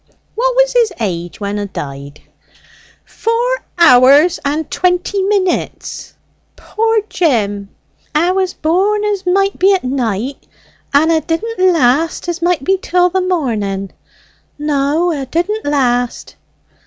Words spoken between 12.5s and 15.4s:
be till the morning. No, 'a